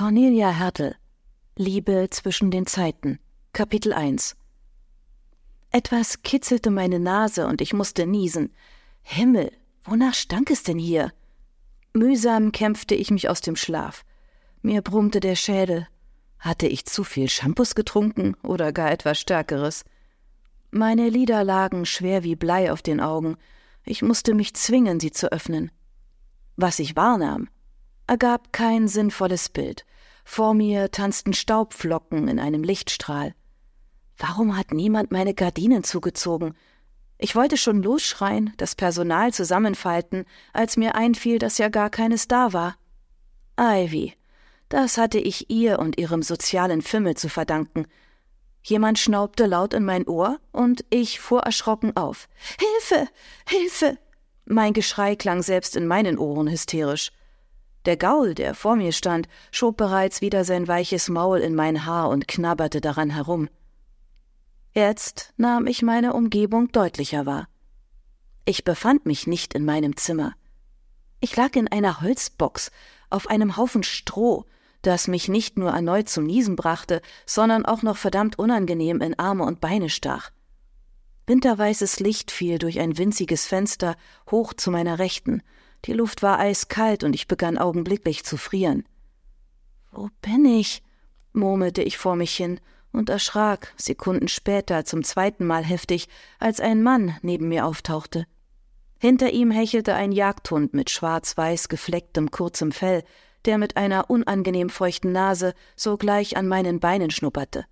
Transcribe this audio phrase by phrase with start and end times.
[0.00, 0.96] Cornelia Hertel
[1.56, 3.18] Liebe zwischen den Zeiten
[3.52, 4.34] Kapitel 1
[5.72, 8.50] Etwas kitzelte meine Nase und ich musste niesen.
[9.02, 9.52] Himmel,
[9.84, 11.12] wonach stank es denn hier?
[11.92, 14.06] Mühsam kämpfte ich mich aus dem Schlaf.
[14.62, 15.86] Mir brummte der Schädel.
[16.38, 19.84] Hatte ich zu viel Shampoos getrunken oder gar etwas Stärkeres?
[20.70, 23.36] Meine Lider lagen schwer wie Blei auf den Augen.
[23.84, 25.70] Ich musste mich zwingen, sie zu öffnen.
[26.56, 27.50] Was ich wahrnahm,
[28.10, 29.86] ergab kein sinnvolles Bild.
[30.24, 33.36] Vor mir tanzten Staubflocken in einem Lichtstrahl.
[34.18, 36.56] Warum hat niemand meine Gardinen zugezogen?
[37.18, 42.52] Ich wollte schon losschreien, das Personal zusammenfalten, als mir einfiel, dass ja gar keines da
[42.52, 42.74] war.
[43.56, 44.14] Ivy,
[44.68, 47.86] das hatte ich ihr und ihrem sozialen Fimmel zu verdanken.
[48.64, 52.28] Jemand schnaubte laut in mein Ohr und ich fuhr erschrocken auf.
[52.58, 53.08] Hilfe!
[53.48, 53.98] Hilfe!
[54.46, 57.12] Mein Geschrei klang selbst in meinen Ohren hysterisch.
[57.86, 62.10] Der Gaul, der vor mir stand, schob bereits wieder sein weiches Maul in mein Haar
[62.10, 63.48] und knabberte daran herum.
[64.72, 67.48] Jetzt nahm ich meine Umgebung deutlicher wahr.
[68.44, 70.34] Ich befand mich nicht in meinem Zimmer.
[71.20, 72.70] Ich lag in einer Holzbox
[73.08, 74.44] auf einem Haufen Stroh,
[74.82, 79.44] das mich nicht nur erneut zum Niesen brachte, sondern auch noch verdammt unangenehm in Arme
[79.44, 80.30] und Beine stach.
[81.26, 83.96] Winterweißes Licht fiel durch ein winziges Fenster
[84.30, 85.42] hoch zu meiner Rechten,
[85.86, 88.84] die Luft war eiskalt und ich begann augenblicklich zu frieren.
[89.90, 90.82] Wo bin ich?
[91.32, 92.60] murmelte ich vor mich hin
[92.92, 98.26] und erschrak Sekunden später zum zweiten Mal heftig, als ein Mann neben mir auftauchte.
[98.98, 103.02] Hinter ihm hechelte ein Jagdhund mit schwarz-weiß geflecktem kurzem Fell,
[103.46, 107.64] der mit einer unangenehm feuchten Nase sogleich an meinen Beinen schnupperte.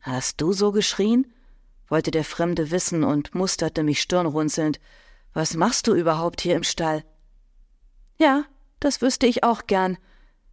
[0.00, 1.26] Hast du so geschrien?
[1.88, 4.78] wollte der Fremde wissen und musterte mich stirnrunzelnd.
[5.32, 7.02] Was machst du überhaupt hier im Stall?
[8.18, 8.44] Ja,
[8.80, 9.96] das wüsste ich auch gern.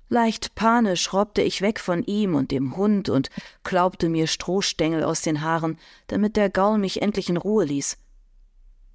[0.08, 3.30] Leicht panisch robbte ich weg von ihm und dem Hund und
[3.64, 7.98] klaubte mir Strohstängel aus den Haaren, damit der Gaul mich endlich in Ruhe ließ.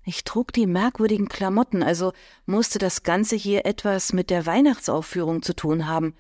[0.05, 2.13] Ich trug die merkwürdigen Klamotten, also
[2.47, 6.15] musste das Ganze hier etwas mit der Weihnachtsaufführung zu tun haben.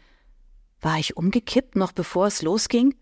[0.80, 2.94] War ich umgekippt, noch bevor es losging?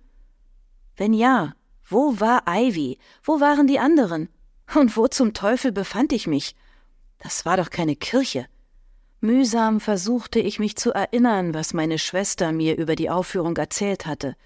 [0.97, 1.55] Wenn ja,
[1.89, 2.99] wo war Ivy?
[3.22, 4.28] Wo waren die anderen?
[4.75, 6.55] Und wo zum Teufel befand ich mich?
[7.19, 8.47] Das war doch keine Kirche.
[9.21, 14.37] Mühsam versuchte ich mich zu erinnern, was meine Schwester mir über die Aufführung erzählt hatte.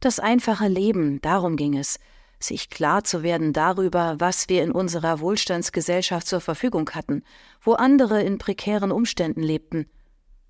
[0.00, 1.98] Das einfache Leben, darum ging es,
[2.38, 7.24] sich klar zu werden darüber, was wir in unserer Wohlstandsgesellschaft zur Verfügung hatten,
[7.60, 9.86] wo andere in prekären Umständen lebten.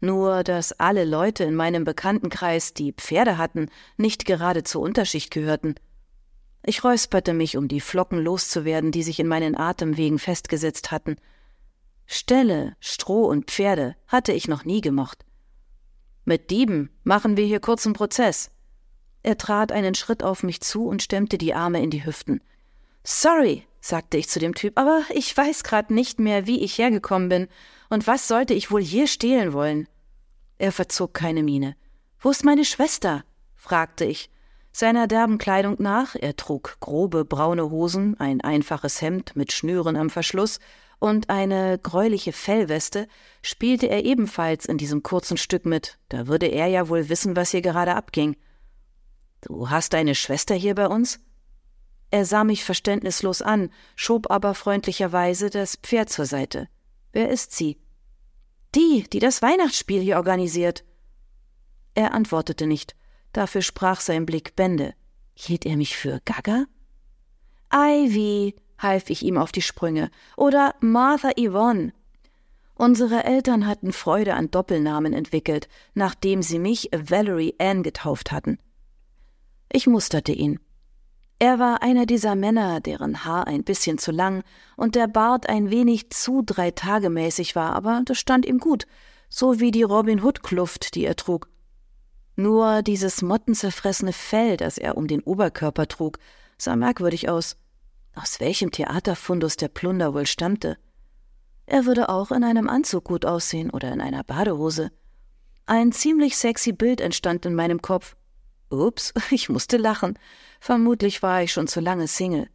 [0.00, 5.74] Nur, dass alle Leute in meinem Bekanntenkreis, die Pferde hatten, nicht gerade zur Unterschicht gehörten.
[6.64, 11.16] Ich räusperte mich, um die Flocken loszuwerden, die sich in meinen Atemwegen festgesetzt hatten.
[12.06, 15.24] Ställe, Stroh und Pferde hatte ich noch nie gemocht.
[16.24, 18.50] Mit Dieben machen wir hier kurzen Prozess.
[19.22, 22.40] Er trat einen Schritt auf mich zu und stemmte die Arme in die Hüften.
[23.02, 27.28] Sorry, sagte ich zu dem Typ, aber ich weiß grad nicht mehr, wie ich hergekommen
[27.28, 27.48] bin,
[27.88, 29.88] und was sollte ich wohl hier stehlen wollen?
[30.58, 31.76] Er verzog keine Miene.
[32.20, 33.24] Wo ist meine Schwester?
[33.54, 34.30] fragte ich.
[34.72, 40.10] Seiner derben Kleidung nach, er trug grobe braune Hosen, ein einfaches Hemd mit Schnüren am
[40.10, 40.58] Verschluss
[40.98, 43.08] und eine gräuliche Fellweste,
[43.42, 47.50] spielte er ebenfalls in diesem kurzen Stück mit, da würde er ja wohl wissen, was
[47.50, 48.36] hier gerade abging.
[49.42, 51.20] Du hast eine Schwester hier bei uns?
[52.10, 56.68] Er sah mich verständnislos an, schob aber freundlicherweise das Pferd zur Seite.
[57.12, 57.78] Wer ist sie?
[58.74, 60.84] Die, die das Weihnachtsspiel hier organisiert.
[61.94, 62.94] Er antwortete nicht,
[63.32, 64.94] dafür sprach sein Blick Bände.
[65.34, 66.66] Hielt er mich für Gaga?
[67.72, 71.92] Ivy, half ich ihm auf die Sprünge, oder Martha Yvonne.
[72.74, 78.58] Unsere Eltern hatten Freude an Doppelnamen entwickelt, nachdem sie mich Valerie Ann getauft hatten.
[79.72, 80.60] Ich musterte ihn.
[81.38, 84.42] Er war einer dieser Männer, deren Haar ein bisschen zu lang
[84.76, 88.86] und der Bart ein wenig zu dreitagemäßig war, aber das stand ihm gut,
[89.28, 91.48] so wie die Robin Hood Kluft, die er trug.
[92.36, 96.18] Nur dieses mottenzerfressene Fell, das er um den Oberkörper trug,
[96.58, 97.56] sah merkwürdig aus
[98.16, 100.78] aus welchem Theaterfundus der Plunder wohl stammte.
[101.66, 104.90] Er würde auch in einem Anzug gut aussehen oder in einer Badehose.
[105.66, 108.16] Ein ziemlich sexy Bild entstand in meinem Kopf.
[108.70, 110.18] Ups, ich musste lachen.
[110.60, 112.48] Vermutlich war ich schon zu lange Single.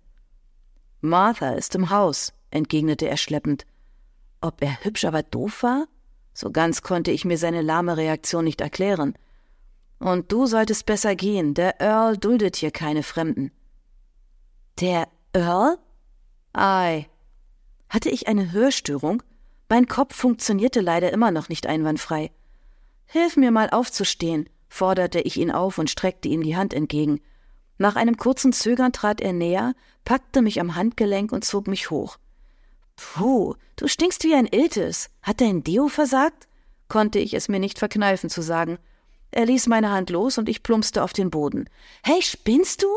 [1.02, 3.66] Martha ist im Haus, entgegnete er schleppend.
[4.40, 5.88] Ob er hübsch aber doof war?
[6.34, 9.16] So ganz konnte ich mir seine lahme Reaktion nicht erklären.
[10.00, 13.52] Und du solltest besser gehen, der Earl duldet hier keine Fremden.
[14.80, 15.78] Der Earl?
[16.54, 17.08] Ei.
[17.88, 19.24] Hatte ich eine Hörstörung?
[19.70, 22.32] Mein Kopf funktionierte leider immer noch nicht einwandfrei.
[23.06, 27.22] Hilf mir mal aufzustehen, forderte ich ihn auf und streckte ihm die Hand entgegen.
[27.78, 29.74] Nach einem kurzen Zögern trat er näher,
[30.04, 32.18] packte mich am Handgelenk und zog mich hoch.
[32.98, 35.10] Puh, du stinkst wie ein Iltis.
[35.22, 36.48] Hat dein Deo versagt?
[36.90, 38.78] konnte ich es mir nicht verkneifen zu sagen.
[39.32, 41.70] Er ließ meine Hand los und ich plumpste auf den Boden.
[42.04, 42.88] Hey, spinnst du?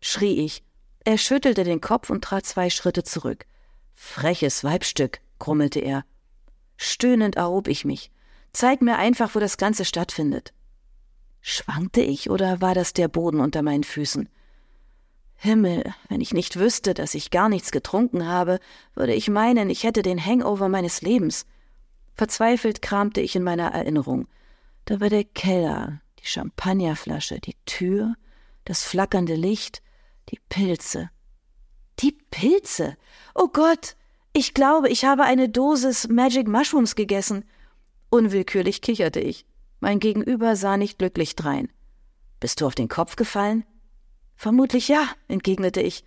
[0.00, 0.62] schrie ich.
[1.04, 3.46] Er schüttelte den Kopf und trat zwei Schritte zurück.
[3.94, 6.04] Freches Weibstück, grummelte er.
[6.76, 8.10] Stöhnend erhob ich mich.
[8.52, 10.52] Zeig mir einfach, wo das Ganze stattfindet.
[11.40, 14.28] Schwankte ich oder war das der Boden unter meinen Füßen?
[15.36, 18.58] Himmel, wenn ich nicht wüsste, dass ich gar nichts getrunken habe,
[18.94, 21.46] würde ich meinen, ich hätte den Hangover meines Lebens.
[22.14, 24.28] Verzweifelt kramte ich in meiner Erinnerung.
[24.84, 28.16] Da war der Keller, die Champagnerflasche, die Tür,
[28.66, 29.80] das flackernde Licht,
[30.30, 31.10] die Pilze.
[31.98, 32.96] Die Pilze?
[33.34, 33.96] Oh Gott!
[34.32, 37.44] Ich glaube, ich habe eine Dosis Magic Mushrooms gegessen.
[38.10, 39.44] Unwillkürlich kicherte ich.
[39.80, 41.68] Mein Gegenüber sah nicht glücklich drein.
[42.38, 43.64] Bist du auf den Kopf gefallen?
[44.36, 46.04] Vermutlich ja, entgegnete ich.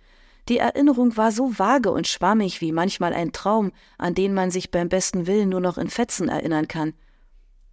[0.48, 4.70] Die Erinnerung war so vage und schwammig wie manchmal ein Traum, an den man sich
[4.70, 6.94] beim besten Willen nur noch in Fetzen erinnern kann.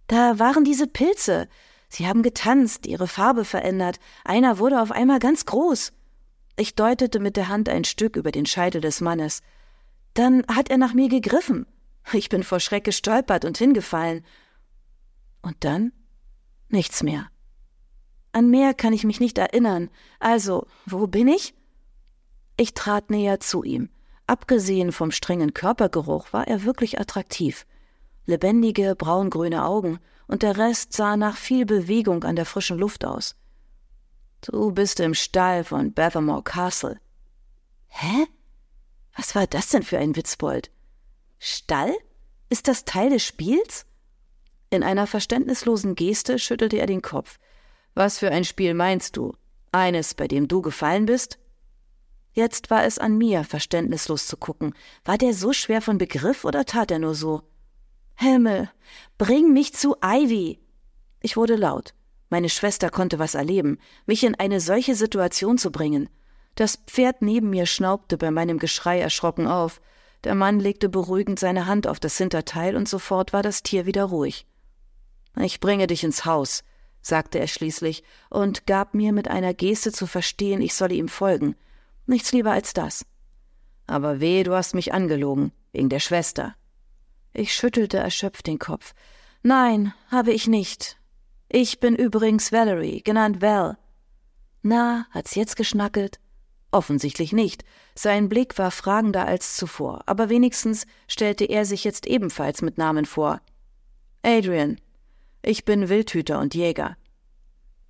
[0.06, 1.48] Da waren diese Pilze.
[1.88, 3.98] Sie haben getanzt, ihre Farbe verändert.
[4.24, 5.92] Einer wurde auf einmal ganz groß.
[6.56, 9.42] Ich deutete mit der Hand ein Stück über den Scheitel des Mannes.
[10.14, 11.66] Dann hat er nach mir gegriffen.
[12.12, 14.24] Ich bin vor Schreck gestolpert und hingefallen.
[15.40, 15.92] Und dann
[16.68, 17.28] nichts mehr.
[18.32, 19.90] An mehr kann ich mich nicht erinnern.
[20.18, 21.54] Also, wo bin ich?
[22.56, 23.88] Ich trat näher zu ihm.
[24.26, 27.66] Abgesehen vom strengen Körpergeruch war er wirklich attraktiv.
[28.24, 33.36] Lebendige, braungrüne Augen, und der Rest sah nach viel Bewegung an der frischen Luft aus.
[34.42, 37.00] Du bist im Stall von Bethamore Castle.
[37.86, 38.26] Hä?
[39.16, 40.72] Was war das denn für ein Witzbold?
[41.38, 41.94] Stall?
[42.48, 43.86] Ist das Teil des Spiels?
[44.68, 47.38] In einer verständnislosen Geste schüttelte er den Kopf.
[47.94, 49.36] Was für ein Spiel meinst du?
[49.70, 51.38] Eines, bei dem du gefallen bist?
[52.32, 54.74] Jetzt war es an mir, verständnislos zu gucken.
[55.04, 57.42] War der so schwer von Begriff oder tat er nur so?
[58.16, 58.70] Himmel,
[59.18, 60.58] bring mich zu Ivy!
[61.20, 61.94] Ich wurde laut.
[62.32, 66.08] Meine Schwester konnte was erleben, mich in eine solche Situation zu bringen.
[66.54, 69.82] Das Pferd neben mir schnaubte bei meinem Geschrei erschrocken auf.
[70.24, 74.04] Der Mann legte beruhigend seine Hand auf das Hinterteil und sofort war das Tier wieder
[74.04, 74.46] ruhig.
[75.42, 76.64] Ich bringe dich ins Haus,
[77.02, 81.54] sagte er schließlich und gab mir mit einer Geste zu verstehen, ich solle ihm folgen.
[82.06, 83.04] Nichts lieber als das.
[83.86, 86.54] Aber weh, du hast mich angelogen, wegen der Schwester.
[87.34, 88.94] Ich schüttelte erschöpft den Kopf.
[89.42, 90.96] Nein, habe ich nicht.
[91.54, 93.76] Ich bin übrigens Valerie, genannt Val.
[94.62, 96.18] Na, hat's jetzt geschnackelt?
[96.70, 97.62] Offensichtlich nicht.
[97.94, 103.04] Sein Blick war fragender als zuvor, aber wenigstens stellte er sich jetzt ebenfalls mit Namen
[103.04, 103.42] vor.
[104.22, 104.80] Adrian,
[105.42, 106.96] ich bin Wildhüter und Jäger.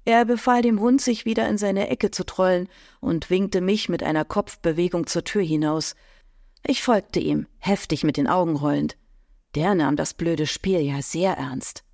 [0.05, 2.69] Er befahl dem Hund, sich wieder in seine Ecke zu trollen
[2.99, 5.95] und winkte mich mit einer Kopfbewegung zur Tür hinaus.
[6.67, 8.97] Ich folgte ihm, heftig mit den Augen rollend.
[9.55, 11.85] Der nahm das blöde Spiel ja sehr ernst.